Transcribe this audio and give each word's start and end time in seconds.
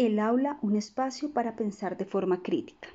El 0.00 0.18
aula, 0.18 0.56
un 0.62 0.76
espacio 0.76 1.30
para 1.30 1.56
pensar 1.56 1.98
de 1.98 2.06
forma 2.06 2.42
crítica. 2.42 2.88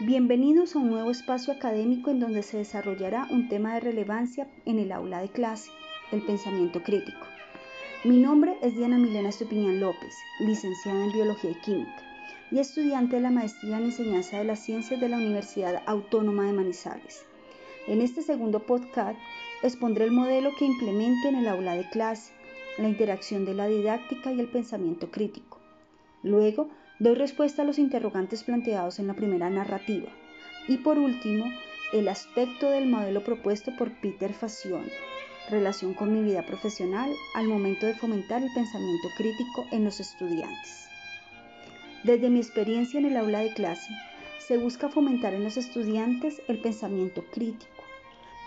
Bienvenidos 0.00 0.74
a 0.74 0.78
un 0.78 0.88
nuevo 0.88 1.10
espacio 1.10 1.52
académico 1.52 2.10
en 2.10 2.18
donde 2.18 2.42
se 2.42 2.56
desarrollará 2.56 3.26
un 3.30 3.46
tema 3.50 3.74
de 3.74 3.80
relevancia 3.80 4.48
en 4.64 4.78
el 4.78 4.90
aula 4.90 5.20
de 5.20 5.28
clase, 5.28 5.70
el 6.12 6.24
pensamiento 6.24 6.82
crítico. 6.82 7.26
Mi 8.04 8.16
nombre 8.16 8.56
es 8.62 8.74
Diana 8.74 8.96
Milena 8.96 9.28
Estupiñán 9.28 9.80
López, 9.80 10.16
licenciada 10.40 11.04
en 11.04 11.12
Biología 11.12 11.50
y 11.50 11.56
Química 11.56 12.02
y 12.50 12.60
estudiante 12.60 13.16
de 13.16 13.22
la 13.22 13.30
Maestría 13.30 13.76
en 13.76 13.84
Enseñanza 13.84 14.38
de 14.38 14.44
las 14.44 14.60
Ciencias 14.60 14.98
de 14.98 15.10
la 15.10 15.18
Universidad 15.18 15.82
Autónoma 15.84 16.44
de 16.44 16.54
Manizales. 16.54 17.26
En 17.86 18.00
este 18.00 18.22
segundo 18.22 18.60
podcast 18.60 19.18
expondré 19.62 20.06
el 20.06 20.10
modelo 20.10 20.52
que 20.58 20.64
implemento 20.64 21.28
en 21.28 21.34
el 21.34 21.48
aula 21.48 21.74
de 21.74 21.86
clase, 21.90 22.32
la 22.78 22.88
interacción 22.88 23.44
de 23.44 23.54
la 23.54 23.66
didáctica 23.66 24.32
y 24.32 24.40
el 24.40 24.48
pensamiento 24.48 25.10
crítico. 25.10 25.58
Luego, 26.22 26.68
doy 26.98 27.14
respuesta 27.14 27.62
a 27.62 27.64
los 27.64 27.78
interrogantes 27.78 28.44
planteados 28.44 28.98
en 28.98 29.06
la 29.06 29.14
primera 29.14 29.50
narrativa. 29.50 30.08
Y 30.68 30.78
por 30.78 30.98
último, 30.98 31.46
el 31.92 32.08
aspecto 32.08 32.70
del 32.70 32.86
modelo 32.86 33.24
propuesto 33.24 33.74
por 33.76 33.92
Peter 34.00 34.32
Facione, 34.32 34.92
relación 35.50 35.94
con 35.94 36.12
mi 36.12 36.22
vida 36.22 36.44
profesional 36.46 37.10
al 37.34 37.48
momento 37.48 37.86
de 37.86 37.94
fomentar 37.94 38.42
el 38.42 38.52
pensamiento 38.54 39.08
crítico 39.16 39.66
en 39.72 39.84
los 39.84 39.98
estudiantes. 40.00 40.86
Desde 42.04 42.30
mi 42.30 42.38
experiencia 42.38 43.00
en 43.00 43.06
el 43.06 43.16
aula 43.16 43.40
de 43.40 43.54
clase, 43.54 43.90
se 44.38 44.58
busca 44.58 44.88
fomentar 44.88 45.34
en 45.34 45.44
los 45.44 45.56
estudiantes 45.56 46.40
el 46.48 46.60
pensamiento 46.60 47.24
crítico 47.32 47.87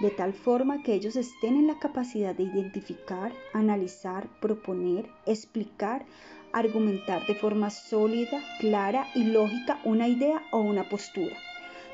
de 0.02 0.10
tal 0.10 0.34
forma 0.34 0.82
que 0.82 0.96
ellos 0.96 1.16
estén 1.16 1.58
en 1.58 1.68
la 1.68 1.78
capacidad 1.78 2.34
de 2.34 2.44
identificar, 2.44 3.32
analizar, 3.54 4.28
proponer, 4.40 5.08
explicar, 5.28 6.06
argumentar 6.54 7.26
de 7.28 7.36
forma 7.36 7.70
sólida, 7.70 8.42
clara 8.60 9.08
y 9.14 9.26
lógica 9.26 9.80
una 9.84 10.08
idea 10.08 10.42
o 10.52 10.60
una 10.60 10.90
postura, 10.90 11.38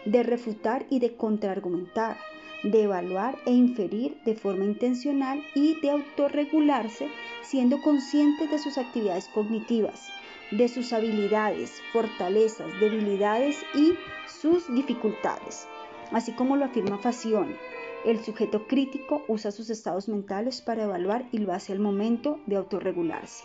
de 0.05 0.23
refutar 0.23 0.85
y 0.89 0.99
de 0.99 1.17
contraargumentar, 1.17 2.17
de 2.63 2.83
evaluar 2.83 3.37
e 3.45 3.51
inferir 3.51 4.17
de 4.23 4.35
forma 4.35 4.63
intencional 4.63 5.43
y 5.53 5.79
de 5.81 5.89
autorregularse 5.89 7.09
siendo 7.43 7.81
conscientes 7.81 8.49
de 8.49 8.57
sus 8.57 8.77
actividades 8.77 9.27
cognitivas, 9.27 10.07
de 10.51 10.69
sus 10.69 10.93
habilidades, 10.93 11.81
fortalezas, 11.91 12.67
debilidades 12.79 13.65
y 13.75 13.95
sus 14.27 14.73
dificultades, 14.73 15.67
así 16.13 16.31
como 16.31 16.55
lo 16.55 16.63
afirma 16.63 16.97
Facione 16.97 17.55
el 18.07 18.23
sujeto 18.23 18.67
crítico 18.67 19.25
usa 19.27 19.51
sus 19.51 19.69
estados 19.69 20.07
mentales 20.07 20.61
para 20.61 20.83
evaluar 20.83 21.27
y 21.33 21.39
lo 21.39 21.51
hace 21.51 21.73
al 21.73 21.79
momento 21.79 22.39
de 22.45 22.55
autorregularse. 22.55 23.43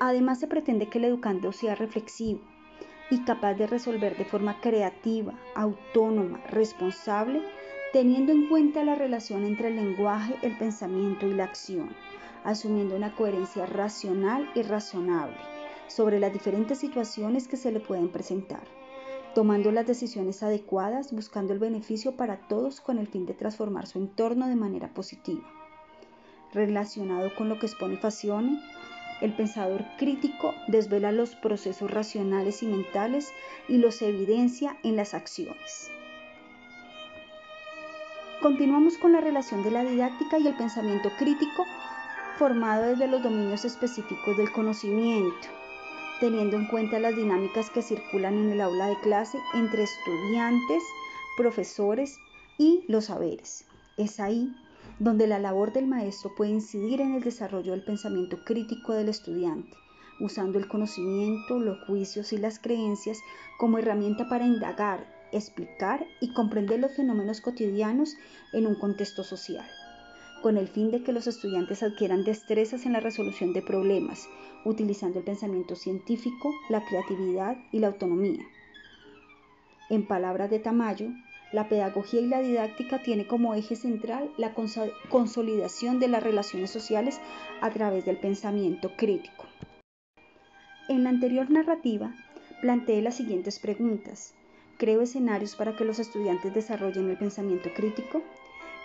Además, 0.00 0.40
se 0.40 0.48
pretende 0.48 0.88
que 0.88 0.98
el 0.98 1.04
educando 1.04 1.52
sea 1.52 1.76
reflexivo 1.76 2.40
y 3.08 3.24
capaz 3.24 3.54
de 3.54 3.68
resolver 3.68 4.16
de 4.16 4.24
forma 4.24 4.60
creativa, 4.60 5.38
autónoma, 5.54 6.40
responsable, 6.50 7.42
teniendo 7.92 8.32
en 8.32 8.48
cuenta 8.48 8.82
la 8.82 8.96
relación 8.96 9.44
entre 9.44 9.68
el 9.68 9.76
lenguaje, 9.76 10.34
el 10.42 10.58
pensamiento 10.58 11.28
y 11.28 11.34
la 11.34 11.44
acción, 11.44 11.94
asumiendo 12.42 12.96
una 12.96 13.14
coherencia 13.14 13.66
racional 13.66 14.50
y 14.56 14.62
razonable 14.62 15.36
sobre 15.86 16.18
las 16.18 16.32
diferentes 16.32 16.78
situaciones 16.78 17.46
que 17.46 17.56
se 17.56 17.70
le 17.70 17.78
pueden 17.78 18.08
presentar 18.08 18.64
tomando 19.36 19.70
las 19.70 19.86
decisiones 19.86 20.42
adecuadas, 20.42 21.12
buscando 21.12 21.52
el 21.52 21.58
beneficio 21.58 22.16
para 22.16 22.48
todos 22.48 22.80
con 22.80 22.96
el 22.96 23.06
fin 23.06 23.26
de 23.26 23.34
transformar 23.34 23.86
su 23.86 23.98
entorno 23.98 24.48
de 24.48 24.56
manera 24.56 24.88
positiva. 24.94 25.46
Relacionado 26.54 27.34
con 27.34 27.50
lo 27.50 27.58
que 27.58 27.66
expone 27.66 27.98
Facione, 27.98 28.58
el 29.20 29.36
pensador 29.36 29.84
crítico 29.98 30.54
desvela 30.68 31.12
los 31.12 31.34
procesos 31.34 31.90
racionales 31.90 32.62
y 32.62 32.66
mentales 32.66 33.30
y 33.68 33.76
los 33.76 34.00
evidencia 34.00 34.78
en 34.82 34.96
las 34.96 35.12
acciones. 35.12 35.90
Continuamos 38.40 38.96
con 38.96 39.12
la 39.12 39.20
relación 39.20 39.62
de 39.62 39.70
la 39.70 39.84
didáctica 39.84 40.38
y 40.38 40.46
el 40.46 40.56
pensamiento 40.56 41.10
crítico 41.18 41.66
formado 42.38 42.84
desde 42.84 43.06
los 43.06 43.22
dominios 43.22 43.66
específicos 43.66 44.34
del 44.38 44.50
conocimiento, 44.50 45.48
teniendo 46.20 46.56
en 46.56 46.66
cuenta 46.66 46.98
las 46.98 47.14
dinámicas 47.16 47.70
que 47.70 47.82
circulan 47.82 48.34
en 48.34 48.52
el 48.52 48.60
aula 48.60 48.88
de 48.88 48.98
clase 49.00 49.38
entre 49.54 49.82
estudiantes, 49.82 50.82
profesores 51.36 52.18
y 52.58 52.84
los 52.88 53.06
saberes. 53.06 53.66
Es 53.96 54.20
ahí 54.20 54.54
donde 54.98 55.26
la 55.26 55.38
labor 55.38 55.72
del 55.72 55.86
maestro 55.86 56.34
puede 56.36 56.52
incidir 56.52 57.00
en 57.00 57.14
el 57.14 57.22
desarrollo 57.22 57.72
del 57.72 57.84
pensamiento 57.84 58.38
crítico 58.44 58.92
del 58.92 59.08
estudiante, 59.08 59.76
usando 60.20 60.58
el 60.58 60.68
conocimiento, 60.68 61.58
los 61.58 61.84
juicios 61.86 62.32
y 62.32 62.38
las 62.38 62.58
creencias 62.58 63.18
como 63.58 63.78
herramienta 63.78 64.28
para 64.28 64.46
indagar, 64.46 65.06
explicar 65.32 66.06
y 66.20 66.32
comprender 66.32 66.80
los 66.80 66.96
fenómenos 66.96 67.40
cotidianos 67.40 68.14
en 68.52 68.66
un 68.66 68.76
contexto 68.76 69.22
social 69.22 69.66
con 70.46 70.58
el 70.58 70.68
fin 70.68 70.92
de 70.92 71.02
que 71.02 71.10
los 71.10 71.26
estudiantes 71.26 71.82
adquieran 71.82 72.22
destrezas 72.22 72.86
en 72.86 72.92
la 72.92 73.00
resolución 73.00 73.52
de 73.52 73.62
problemas, 73.62 74.28
utilizando 74.64 75.18
el 75.18 75.24
pensamiento 75.24 75.74
científico, 75.74 76.54
la 76.68 76.84
creatividad 76.84 77.56
y 77.72 77.80
la 77.80 77.88
autonomía. 77.88 78.44
En 79.90 80.06
palabras 80.06 80.48
de 80.48 80.60
Tamayo, 80.60 81.08
la 81.50 81.68
pedagogía 81.68 82.20
y 82.20 82.28
la 82.28 82.42
didáctica 82.42 83.02
tiene 83.02 83.26
como 83.26 83.56
eje 83.56 83.74
central 83.74 84.30
la 84.36 84.54
consolidación 85.08 85.98
de 85.98 86.06
las 86.06 86.22
relaciones 86.22 86.70
sociales 86.70 87.20
a 87.60 87.70
través 87.70 88.04
del 88.04 88.18
pensamiento 88.18 88.92
crítico. 88.96 89.46
En 90.88 91.02
la 91.02 91.10
anterior 91.10 91.50
narrativa, 91.50 92.14
planteé 92.60 93.02
las 93.02 93.16
siguientes 93.16 93.58
preguntas. 93.58 94.32
¿Creo 94.78 95.02
escenarios 95.02 95.56
para 95.56 95.74
que 95.74 95.84
los 95.84 95.98
estudiantes 95.98 96.54
desarrollen 96.54 97.10
el 97.10 97.18
pensamiento 97.18 97.68
crítico? 97.74 98.22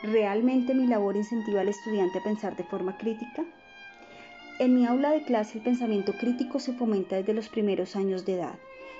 ¿Realmente 0.03 0.73
mi 0.73 0.87
labor 0.87 1.15
incentiva 1.15 1.61
al 1.61 1.67
estudiante 1.67 2.17
a 2.17 2.23
pensar 2.23 2.55
de 2.55 2.63
forma 2.63 2.97
crítica? 2.97 3.45
En 4.57 4.73
mi 4.73 4.87
aula 4.87 5.11
de 5.11 5.23
clase 5.23 5.59
el 5.59 5.63
pensamiento 5.63 6.13
crítico 6.13 6.59
se 6.59 6.73
fomenta 6.73 7.17
desde 7.17 7.35
los 7.35 7.49
primeros 7.49 7.95
años 7.95 8.25
de 8.25 8.33
edad. 8.33 8.55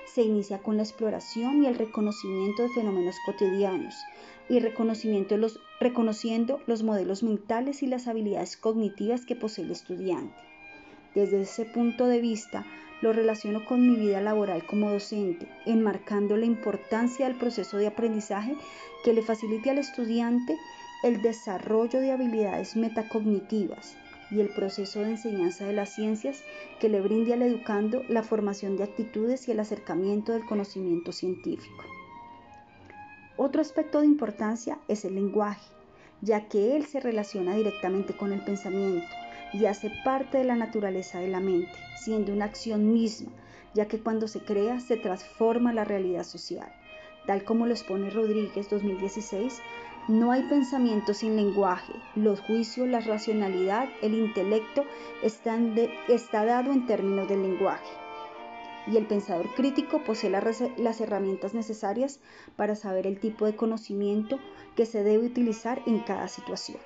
Se 0.06 0.22
inicia 0.22 0.58
con 0.58 0.76
la 0.76 0.84
exploración 0.84 1.64
y 1.64 1.66
el 1.66 1.74
reconocimiento 1.74 2.62
de 2.62 2.68
fenómenos 2.68 3.16
cotidianos 3.26 3.96
y 4.48 4.60
reconocimiento 4.60 5.36
los, 5.36 5.58
reconociendo 5.80 6.60
los 6.68 6.84
modelos 6.84 7.24
mentales 7.24 7.82
y 7.82 7.88
las 7.88 8.06
habilidades 8.06 8.56
cognitivas 8.56 9.26
que 9.26 9.34
posee 9.34 9.64
el 9.64 9.72
estudiante. 9.72 10.34
Desde 11.16 11.42
ese 11.42 11.64
punto 11.64 12.06
de 12.06 12.20
vista, 12.20 12.64
lo 13.00 13.12
relaciono 13.12 13.64
con 13.64 13.90
mi 13.90 13.96
vida 13.96 14.20
laboral 14.20 14.64
como 14.66 14.90
docente, 14.90 15.48
enmarcando 15.66 16.36
la 16.36 16.46
importancia 16.46 17.26
del 17.26 17.36
proceso 17.36 17.76
de 17.76 17.88
aprendizaje 17.88 18.54
que 19.04 19.12
le 19.12 19.22
facilite 19.22 19.70
al 19.70 19.78
estudiante 19.78 20.56
el 21.02 21.20
desarrollo 21.20 22.00
de 22.00 22.12
habilidades 22.12 22.76
metacognitivas 22.76 23.96
y 24.30 24.40
el 24.40 24.48
proceso 24.48 25.00
de 25.00 25.10
enseñanza 25.10 25.66
de 25.66 25.72
las 25.72 25.90
ciencias 25.90 26.42
que 26.80 26.88
le 26.88 27.00
brinde 27.00 27.34
al 27.34 27.42
educando 27.42 28.02
la 28.08 28.22
formación 28.22 28.76
de 28.76 28.84
actitudes 28.84 29.48
y 29.48 29.52
el 29.52 29.60
acercamiento 29.60 30.32
del 30.32 30.46
conocimiento 30.46 31.12
científico. 31.12 31.84
Otro 33.36 33.60
aspecto 33.60 34.00
de 34.00 34.06
importancia 34.06 34.78
es 34.88 35.04
el 35.04 35.16
lenguaje, 35.16 35.68
ya 36.20 36.48
que 36.48 36.76
él 36.76 36.86
se 36.86 37.00
relaciona 37.00 37.56
directamente 37.56 38.14
con 38.14 38.32
el 38.32 38.44
pensamiento 38.44 39.08
y 39.52 39.66
hace 39.66 39.90
parte 40.04 40.38
de 40.38 40.44
la 40.44 40.56
naturaleza 40.56 41.18
de 41.18 41.28
la 41.28 41.40
mente, 41.40 41.72
siendo 41.96 42.32
una 42.32 42.44
acción 42.46 42.92
misma, 42.92 43.32
ya 43.74 43.88
que 43.88 44.00
cuando 44.00 44.28
se 44.28 44.40
crea 44.40 44.80
se 44.80 44.96
transforma 44.96 45.72
la 45.72 45.84
realidad 45.84 46.24
social. 46.24 46.72
Tal 47.26 47.44
como 47.44 47.66
lo 47.66 47.72
expone 47.72 48.10
Rodríguez 48.10 48.68
2016, 48.68 49.62
no 50.08 50.32
hay 50.32 50.42
pensamiento 50.42 51.14
sin 51.14 51.36
lenguaje. 51.36 51.92
Los 52.16 52.40
juicios, 52.40 52.88
la 52.88 53.00
racionalidad, 53.00 53.88
el 54.02 54.14
intelecto 54.14 54.84
están 55.22 55.76
está 56.08 56.44
dado 56.44 56.72
en 56.72 56.86
términos 56.86 57.28
del 57.28 57.42
lenguaje. 57.42 57.86
Y 58.88 58.96
el 58.96 59.06
pensador 59.06 59.54
crítico 59.54 60.02
posee 60.02 60.30
las 60.30 61.00
herramientas 61.00 61.54
necesarias 61.54 62.18
para 62.56 62.74
saber 62.74 63.06
el 63.06 63.20
tipo 63.20 63.46
de 63.46 63.54
conocimiento 63.54 64.40
que 64.74 64.86
se 64.86 65.04
debe 65.04 65.26
utilizar 65.26 65.80
en 65.86 66.00
cada 66.00 66.26
situación. 66.26 66.78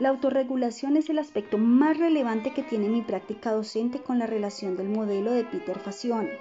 La 0.00 0.08
autorregulación 0.08 0.96
es 0.96 1.08
el 1.08 1.20
aspecto 1.20 1.56
más 1.56 1.96
relevante 1.96 2.52
que 2.52 2.64
tiene 2.64 2.88
mi 2.88 3.02
práctica 3.02 3.52
docente 3.52 4.02
con 4.02 4.18
la 4.18 4.26
relación 4.26 4.76
del 4.76 4.88
modelo 4.88 5.30
de 5.30 5.44
Peter 5.44 5.78
Facione 5.78 6.36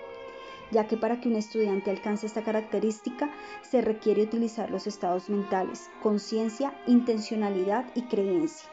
ya 0.72 0.88
que 0.88 0.98
para 0.98 1.20
que 1.20 1.30
un 1.30 1.36
estudiante 1.36 1.92
alcance 1.92 2.26
esta 2.26 2.44
característica 2.44 3.32
se 3.62 3.82
requiere 3.82 4.24
utilizar 4.24 4.72
los 4.72 4.88
estados 4.88 5.30
mentales, 5.30 5.90
conciencia, 6.02 6.74
intencionalidad 6.88 7.86
y 7.96 8.04
creencia. 8.04 8.70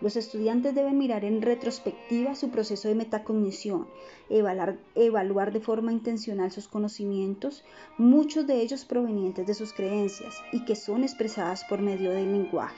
Los 0.00 0.16
estudiantes 0.16 0.74
deben 0.74 0.98
mirar 0.98 1.24
en 1.24 1.40
retrospectiva 1.40 2.34
su 2.34 2.50
proceso 2.50 2.88
de 2.88 2.94
metacognición, 2.94 3.86
evaluar, 4.28 4.76
evaluar, 4.94 5.52
de 5.52 5.60
forma 5.60 5.92
intencional 5.92 6.50
sus 6.50 6.68
conocimientos, 6.68 7.64
muchos 7.96 8.46
de 8.46 8.60
ellos 8.60 8.84
provenientes 8.84 9.46
de 9.46 9.54
sus 9.54 9.72
creencias 9.72 10.42
y 10.52 10.64
que 10.64 10.74
son 10.76 11.04
expresadas 11.04 11.64
por 11.64 11.80
medio 11.80 12.10
del 12.10 12.32
lenguaje. 12.32 12.76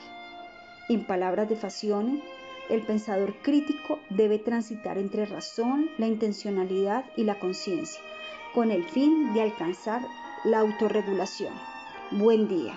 En 0.89 1.05
palabras 1.05 1.49
de 1.49 1.57
Facione, 1.57 2.23
el 2.69 2.85
pensador 2.85 3.33
crítico 3.41 3.99
debe 4.09 4.39
transitar 4.39 4.97
entre 4.97 5.25
razón, 5.25 5.89
la 5.97 6.07
intencionalidad 6.07 7.05
y 7.15 7.23
la 7.23 7.39
conciencia, 7.39 8.01
con 8.53 8.71
el 8.71 8.83
fin 8.83 9.33
de 9.33 9.41
alcanzar 9.41 10.01
la 10.43 10.59
autorregulación. 10.59 11.53
Buen 12.11 12.47
día. 12.47 12.73